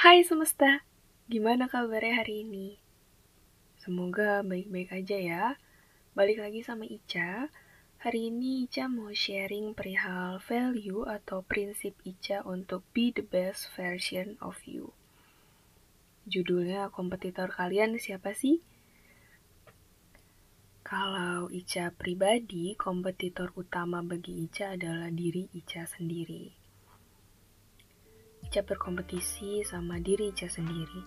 [0.00, 0.80] Hai semesta,
[1.28, 2.80] gimana kabarnya hari ini?
[3.84, 5.44] Semoga baik-baik aja ya.
[6.16, 7.52] Balik lagi sama Ica.
[8.00, 14.40] Hari ini Ica mau sharing perihal value atau prinsip Ica untuk be the best version
[14.40, 14.96] of you.
[16.24, 18.64] Judulnya kompetitor kalian siapa sih?
[20.80, 26.59] Kalau Ica pribadi, kompetitor utama bagi Ica adalah diri Ica sendiri.
[28.50, 31.06] Ica berkompetisi sama diri Ica sendiri.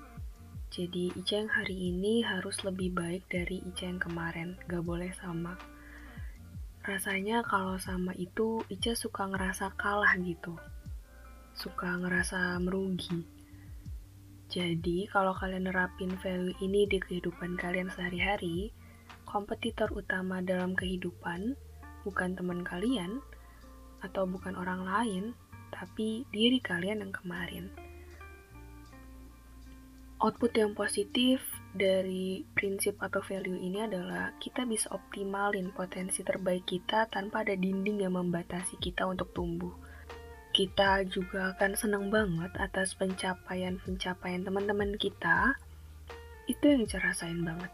[0.72, 5.60] Jadi Ica yang hari ini harus lebih baik dari Ica yang kemarin, gak boleh sama.
[6.88, 10.56] Rasanya kalau sama itu Ica suka ngerasa kalah gitu.
[11.52, 13.28] Suka ngerasa merugi.
[14.48, 18.72] Jadi kalau kalian nerapin value ini di kehidupan kalian sehari-hari,
[19.28, 21.60] kompetitor utama dalam kehidupan
[22.08, 23.20] bukan teman kalian
[24.00, 25.36] atau bukan orang lain,
[25.84, 27.68] tapi diri kalian yang kemarin.
[30.24, 31.44] Output yang positif
[31.76, 38.08] dari prinsip atau value ini adalah kita bisa optimalin potensi terbaik kita tanpa ada dinding
[38.08, 39.76] yang membatasi kita untuk tumbuh.
[40.56, 45.60] Kita juga akan senang banget atas pencapaian-pencapaian teman-teman kita.
[46.48, 47.74] Itu yang Ica rasain banget.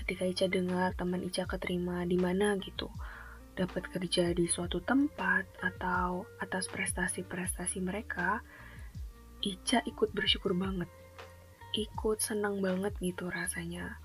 [0.00, 2.88] Ketika Ica dengar teman Ica keterima di mana gitu,
[3.52, 8.40] dapat kerja di suatu tempat atau atas prestasi-prestasi mereka,
[9.42, 10.88] Ica ikut bersyukur banget.
[11.74, 13.98] Ikut senang banget gitu rasanya.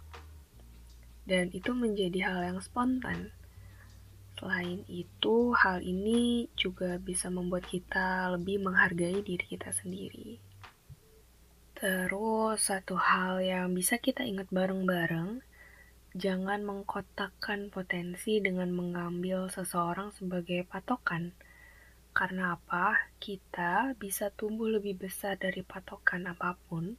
[1.27, 3.31] Dan itu menjadi hal yang spontan.
[4.37, 10.37] Selain itu, hal ini juga bisa membuat kita lebih menghargai diri kita sendiri.
[11.77, 15.41] Terus, satu hal yang bisa kita ingat bareng-bareng
[16.17, 21.37] jangan mengkotakkan potensi dengan mengambil seseorang sebagai patokan.
[22.09, 23.13] Karena apa?
[23.21, 26.97] Kita bisa tumbuh lebih besar dari patokan apa pun.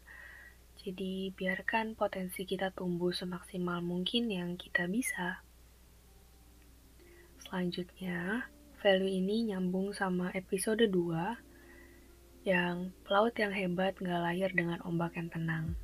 [0.78, 5.42] Jadi, biarkan potensi kita tumbuh semaksimal mungkin yang kita bisa.
[7.42, 8.46] Selanjutnya,
[8.78, 15.26] value ini nyambung sama episode 2 yang pelaut yang hebat gak lahir dengan ombak yang
[15.26, 15.74] tenang.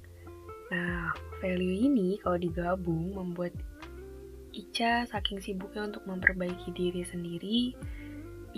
[0.74, 3.54] Nah, value ini kalau digabung membuat
[4.50, 7.78] Ica saking sibuknya untuk memperbaiki diri sendiri,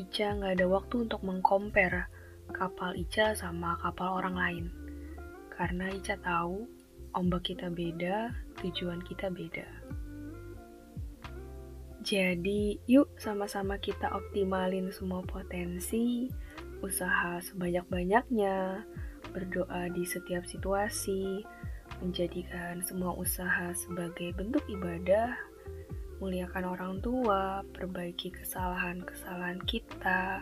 [0.00, 2.08] Ica nggak ada waktu untuk mengcompare
[2.56, 4.66] kapal Ica sama kapal orang lain.
[5.52, 6.64] Karena Ica tahu
[7.12, 8.32] ombak kita beda,
[8.64, 9.68] tujuan kita beda.
[12.00, 16.32] Jadi, yuk sama-sama kita optimalin semua potensi,
[16.80, 18.88] usaha sebanyak-banyaknya,
[19.36, 21.42] berdoa di setiap situasi,
[22.00, 25.32] menjadikan semua usaha sebagai bentuk ibadah,
[26.20, 30.40] muliakan orang tua, perbaiki kesalahan-kesalahan kita,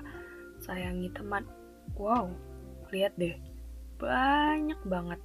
[0.63, 1.47] sayangi teman.
[1.99, 2.31] Wow,
[2.91, 3.35] lihat deh,
[3.99, 5.21] banyak banget,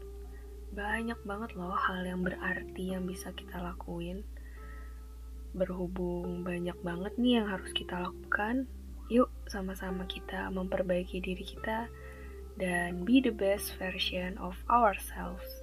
[0.74, 4.22] banyak banget loh hal yang berarti yang bisa kita lakuin.
[5.54, 8.70] Berhubung banyak banget nih yang harus kita lakukan,
[9.10, 11.90] yuk sama-sama kita memperbaiki diri kita
[12.62, 15.59] dan be the best version of ourselves.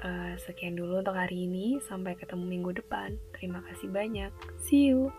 [0.00, 1.76] Uh, sekian dulu untuk hari ini.
[1.84, 3.20] Sampai ketemu minggu depan.
[3.36, 4.32] Terima kasih banyak.
[4.56, 5.12] See you.